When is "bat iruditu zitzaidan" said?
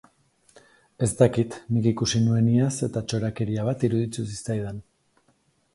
3.69-4.83